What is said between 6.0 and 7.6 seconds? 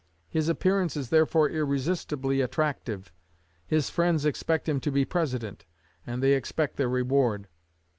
and they expect their reward.